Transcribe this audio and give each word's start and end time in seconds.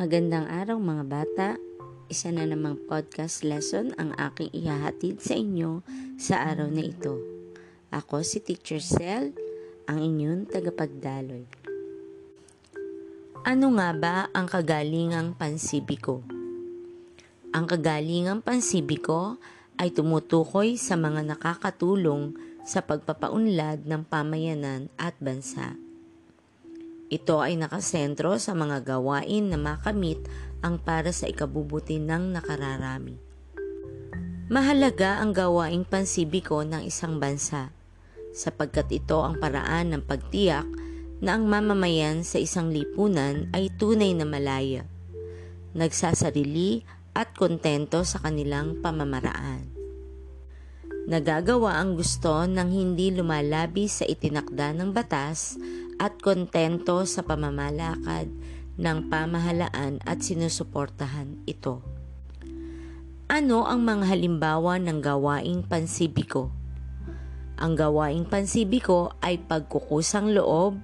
Magandang 0.00 0.48
araw 0.48 0.80
mga 0.80 1.04
bata. 1.04 1.48
Isa 2.08 2.32
na 2.32 2.48
namang 2.48 2.88
podcast 2.88 3.44
lesson 3.44 3.92
ang 4.00 4.16
aking 4.16 4.48
ihahatid 4.48 5.20
sa 5.20 5.36
inyo 5.36 5.84
sa 6.16 6.40
araw 6.40 6.72
na 6.72 6.88
ito. 6.88 7.20
Ako 7.92 8.24
si 8.24 8.40
Teacher 8.40 8.80
Cell, 8.80 9.36
ang 9.84 10.00
inyong 10.00 10.48
tagapagdaloy. 10.48 11.44
Ano 13.44 13.76
nga 13.76 13.92
ba 13.92 14.16
ang 14.32 14.48
kagalingang 14.48 15.36
pansibiko? 15.36 16.24
Ang 17.52 17.68
kagalingang 17.68 18.40
pansibiko 18.40 19.36
ay 19.76 19.92
tumutukoy 19.92 20.80
sa 20.80 20.96
mga 20.96 21.28
nakakatulong 21.28 22.32
sa 22.64 22.80
pagpapaunlad 22.80 23.84
ng 23.84 24.08
pamayanan 24.08 24.88
at 24.96 25.12
bansa. 25.20 25.76
Ito 27.10 27.42
ay 27.42 27.58
nakasentro 27.58 28.38
sa 28.38 28.54
mga 28.54 28.86
gawain 28.86 29.50
na 29.50 29.58
makamit 29.58 30.22
ang 30.62 30.78
para 30.78 31.10
sa 31.10 31.26
ikabubuti 31.26 31.98
ng 31.98 32.38
nakararami. 32.38 33.18
Mahalaga 34.46 35.18
ang 35.18 35.34
gawaing 35.34 35.82
pansibiko 35.82 36.62
ng 36.62 36.86
isang 36.86 37.18
bansa 37.18 37.74
sapagkat 38.30 38.86
ito 38.94 39.18
ang 39.26 39.42
paraan 39.42 39.90
ng 39.90 40.02
pagtiyak 40.06 40.66
na 41.18 41.34
ang 41.34 41.50
mamamayan 41.50 42.22
sa 42.22 42.38
isang 42.38 42.70
lipunan 42.70 43.50
ay 43.50 43.74
tunay 43.74 44.14
na 44.14 44.22
malaya, 44.22 44.86
nagsasarili 45.74 46.86
at 47.10 47.34
kontento 47.34 48.06
sa 48.06 48.22
kanilang 48.22 48.78
pamamaraan. 48.78 49.66
Nagagawa 51.10 51.82
ang 51.82 51.98
gusto 51.98 52.46
ng 52.46 52.70
hindi 52.70 53.10
lumalabi 53.10 53.90
sa 53.90 54.06
itinakda 54.06 54.78
ng 54.78 54.94
batas 54.94 55.58
at 56.00 56.16
kontento 56.16 57.04
sa 57.04 57.20
pamamalakad 57.20 58.32
ng 58.80 58.98
pamahalaan 59.12 60.00
at 60.08 60.24
sinusuportahan 60.24 61.44
ito. 61.44 61.84
Ano 63.28 63.68
ang 63.68 63.84
mga 63.84 64.08
halimbawa 64.08 64.80
ng 64.80 65.04
gawaing 65.04 65.62
pansibiko? 65.68 66.48
Ang 67.60 67.76
gawaing 67.76 68.24
pansibiko 68.24 69.12
ay 69.20 69.36
pagkukusang 69.44 70.32
loob, 70.32 70.80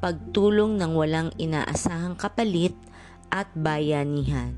pagtulong 0.00 0.80
ng 0.80 0.92
walang 0.96 1.30
inaasahang 1.36 2.16
kapalit 2.16 2.72
at 3.28 3.52
bayanihan. 3.52 4.56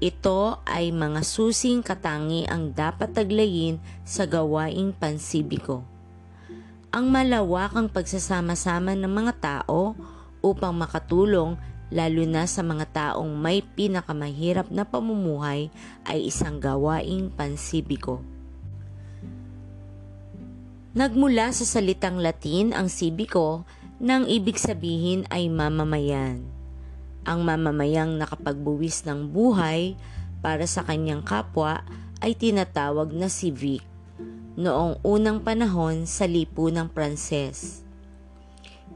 Ito 0.00 0.64
ay 0.64 0.88
mga 0.92 1.20
susing 1.20 1.84
katangi 1.84 2.48
ang 2.48 2.72
dapat 2.72 3.12
taglayin 3.12 3.76
sa 4.08 4.24
gawaing 4.24 4.96
pansibiko 4.96 5.95
ang 6.96 7.12
malawakang 7.12 7.92
pagsasama-sama 7.92 8.96
ng 8.96 9.12
mga 9.12 9.32
tao 9.36 9.92
upang 10.40 10.72
makatulong 10.72 11.60
lalo 11.92 12.24
na 12.24 12.48
sa 12.48 12.64
mga 12.64 12.88
taong 12.88 13.36
may 13.36 13.60
pinakamahirap 13.60 14.72
na 14.72 14.88
pamumuhay 14.88 15.68
ay 16.08 16.32
isang 16.32 16.56
gawaing 16.56 17.28
pansibiko. 17.28 18.24
Nagmula 20.96 21.52
sa 21.52 21.68
salitang 21.68 22.16
Latin 22.16 22.72
ang 22.72 22.88
sibiko 22.88 23.68
nang 24.00 24.24
ibig 24.24 24.56
sabihin 24.56 25.28
ay 25.28 25.52
mamamayan. 25.52 26.48
Ang 27.28 27.44
mamamayang 27.44 28.16
nakapagbuwis 28.16 29.04
ng 29.04 29.28
buhay 29.28 30.00
para 30.40 30.64
sa 30.64 30.80
kanyang 30.80 31.20
kapwa 31.20 31.84
ay 32.24 32.32
tinatawag 32.32 33.12
na 33.12 33.28
civic 33.28 33.84
noong 34.56 35.04
unang 35.04 35.44
panahon 35.44 36.08
sa 36.08 36.24
lipunang 36.24 36.88
Pranses. 36.88 37.84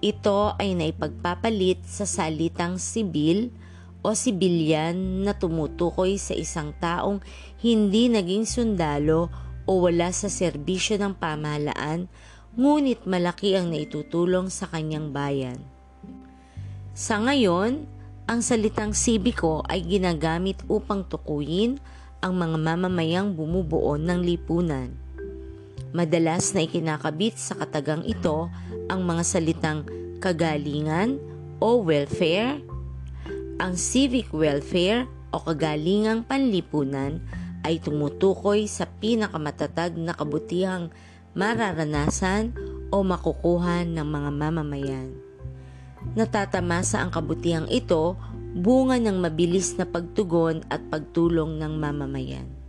Ito 0.00 0.56
ay 0.56 0.72
naipagpapalit 0.72 1.84
sa 1.84 2.08
salitang 2.08 2.80
sibil 2.80 3.52
o 4.00 4.16
sibilyan 4.16 5.28
na 5.28 5.36
tumutukoy 5.36 6.16
sa 6.16 6.32
isang 6.32 6.72
taong 6.80 7.20
hindi 7.60 8.08
naging 8.08 8.48
sundalo 8.48 9.28
o 9.68 9.84
wala 9.84 10.08
sa 10.08 10.32
serbisyo 10.32 10.96
ng 10.96 11.20
pamahalaan 11.20 12.08
ngunit 12.56 13.04
malaki 13.04 13.54
ang 13.54 13.70
naitutulong 13.70 14.48
sa 14.48 14.66
kanyang 14.66 15.12
bayan. 15.12 15.60
Sa 16.96 17.20
ngayon, 17.22 17.86
ang 18.26 18.40
salitang 18.40 18.96
sibiko 18.96 19.62
ay 19.68 19.84
ginagamit 19.84 20.58
upang 20.66 21.06
tukuyin 21.06 21.78
ang 22.20 22.36
mga 22.36 22.56
mamamayang 22.56 23.36
bumubuo 23.36 23.96
ng 24.00 24.20
lipunan. 24.22 24.92
Madalas 25.90 26.54
na 26.54 26.62
ikinakabit 26.62 27.34
sa 27.34 27.58
katagang 27.58 28.06
ito 28.06 28.46
ang 28.86 29.02
mga 29.02 29.26
salitang 29.26 29.82
kagalingan 30.22 31.18
o 31.58 31.82
welfare. 31.82 32.62
Ang 33.58 33.74
civic 33.74 34.30
welfare 34.30 35.10
o 35.34 35.42
kagalingang 35.42 36.22
panlipunan 36.22 37.18
ay 37.66 37.82
tumutukoy 37.82 38.70
sa 38.70 38.86
pinakamatatag 38.86 39.98
na 39.98 40.14
kabutihang 40.14 40.94
mararanasan 41.34 42.54
o 42.94 43.02
makukuha 43.02 43.82
ng 43.82 44.06
mga 44.06 44.30
mamamayan. 44.30 45.10
Natatamasa 46.14 47.02
ang 47.02 47.10
kabutihang 47.10 47.66
ito 47.66 48.14
bunga 48.54 48.94
ng 48.94 49.18
mabilis 49.18 49.74
na 49.74 49.90
pagtugon 49.90 50.62
at 50.70 50.78
pagtulong 50.86 51.58
ng 51.58 51.72
mamamayan. 51.82 52.59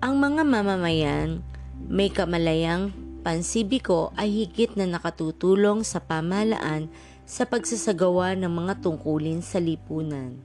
Ang 0.00 0.16
mga 0.16 0.48
mamamayan 0.48 1.44
may 1.76 2.08
kamalayang 2.08 2.88
pansibiko 3.20 4.16
ay 4.16 4.32
higit 4.32 4.72
na 4.72 4.88
nakatutulong 4.88 5.84
sa 5.84 6.00
pamahalaan 6.00 6.88
sa 7.28 7.44
pagsasagawa 7.44 8.32
ng 8.40 8.48
mga 8.48 8.80
tungkulin 8.80 9.44
sa 9.44 9.60
lipunan. 9.60 10.40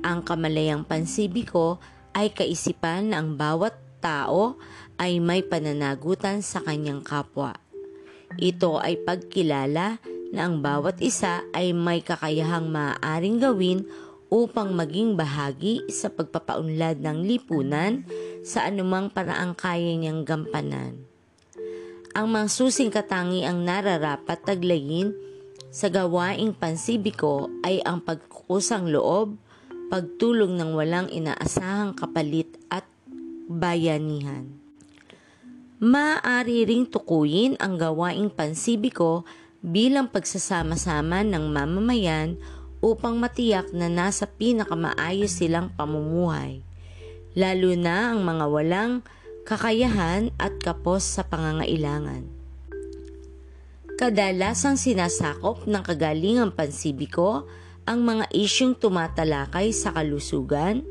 Ang 0.00 0.24
kamalayang 0.24 0.80
pansibiko 0.80 1.76
ay 2.16 2.32
kaisipan 2.32 3.12
na 3.12 3.20
ang 3.20 3.36
bawat 3.36 3.76
tao 4.00 4.56
ay 4.96 5.20
may 5.20 5.44
pananagutan 5.44 6.40
sa 6.40 6.64
kanyang 6.64 7.04
kapwa. 7.04 7.52
Ito 8.40 8.80
ay 8.80 8.96
pagkilala 9.04 10.00
na 10.32 10.40
ang 10.40 10.64
bawat 10.64 11.04
isa 11.04 11.44
ay 11.52 11.76
may 11.76 12.00
kakayahang 12.00 12.72
maaaring 12.72 13.44
gawin 13.44 13.84
upang 14.32 14.72
maging 14.72 15.14
bahagi 15.14 15.84
sa 15.92 16.08
pagpapaunlad 16.12 17.00
ng 17.00 17.18
lipunan 17.24 18.04
sa 18.44 18.68
anumang 18.68 19.08
paraang 19.08 19.56
kaya 19.56 19.96
niyang 19.96 20.24
gampanan. 20.26 21.04
Ang 22.14 22.26
mga 22.30 22.46
susing 22.46 22.94
katangi 22.94 23.42
ang 23.42 23.66
nararapat 23.66 24.38
taglayin 24.46 25.10
sa 25.74 25.90
gawaing 25.90 26.54
pansibiko 26.54 27.50
ay 27.66 27.82
ang 27.82 27.98
pagkukusang 27.98 28.86
loob, 28.86 29.34
pagtulong 29.90 30.54
ng 30.54 30.70
walang 30.78 31.10
inaasahang 31.10 31.98
kapalit 31.98 32.54
at 32.70 32.86
bayanihan. 33.50 34.46
Maaari 35.82 36.62
ring 36.64 36.86
tukuyin 36.86 37.58
ang 37.58 37.74
gawaing 37.74 38.30
pansibiko 38.30 39.26
bilang 39.58 40.06
pagsasama-sama 40.06 41.26
ng 41.26 41.50
mamamayan 41.50 42.38
upang 42.84 43.16
matiyak 43.16 43.72
na 43.72 43.88
nasa 43.88 44.28
pinakamaayos 44.28 45.40
silang 45.40 45.72
pamumuhay 45.72 46.60
lalo 47.34 47.74
na 47.74 48.14
ang 48.14 48.22
mga 48.22 48.46
walang 48.46 48.92
kakayahan 49.42 50.30
at 50.38 50.54
kapos 50.62 51.02
sa 51.02 51.26
pangangailangan. 51.26 52.24
Kadalasang 53.94 54.78
sinasakop 54.78 55.66
ng 55.66 55.82
kagalingang 55.82 56.54
pansibiko 56.54 57.46
ang 57.84 58.02
mga 58.02 58.26
isyong 58.32 58.74
tumatalakay 58.78 59.70
sa 59.70 59.92
kalusugan, 59.94 60.82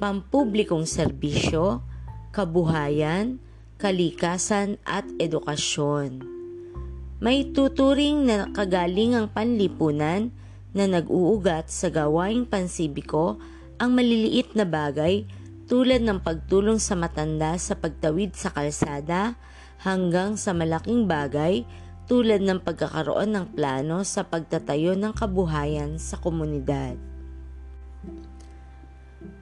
pampublikong 0.00 0.88
serbisyo, 0.88 1.84
kabuhayan, 2.32 3.38
kalikasan 3.78 4.80
at 4.82 5.06
edukasyon. 5.20 6.24
May 7.22 7.54
tuturing 7.54 8.26
na 8.26 8.50
kagalingang 8.50 9.30
panlipunan 9.30 10.34
na 10.74 10.90
nag-uugat 10.90 11.70
sa 11.70 11.88
gawaing 11.88 12.44
pansibiko 12.44 13.38
ang 13.78 13.94
maliliit 13.94 14.52
na 14.58 14.66
bagay 14.66 15.24
tulad 15.70 16.04
ng 16.04 16.20
pagtulong 16.20 16.76
sa 16.76 16.98
matanda 16.98 17.56
sa 17.56 17.78
pagtawid 17.78 18.36
sa 18.36 18.52
kalsada 18.52 19.38
hanggang 19.80 20.36
sa 20.36 20.52
malaking 20.52 21.08
bagay 21.08 21.64
tulad 22.04 22.44
ng 22.44 22.60
pagkakaroon 22.60 23.32
ng 23.32 23.46
plano 23.56 24.04
sa 24.04 24.28
pagtatayo 24.28 24.92
ng 24.92 25.16
kabuhayan 25.16 25.96
sa 25.96 26.20
komunidad. 26.20 27.00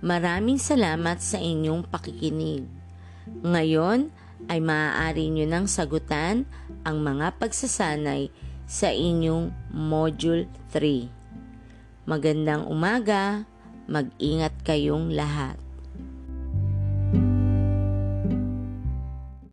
Maraming 0.03 0.63
salamat 0.63 1.19
sa 1.19 1.43
inyong 1.43 1.87
pakikinig. 1.91 2.67
Ngayon 3.43 4.11
ay 4.51 4.59
maaari 4.59 5.31
nyo 5.31 5.47
nang 5.47 5.67
sagutan 5.71 6.47
ang 6.83 7.03
mga 7.03 7.39
pagsasanay 7.39 8.31
sa 8.67 8.91
inyong 8.91 9.55
Module 9.71 10.47
3. 10.75 11.22
Magandang 12.03 12.67
umaga, 12.67 13.47
mag-ingat 13.87 14.51
kayong 14.67 15.15
lahat. 15.15 15.55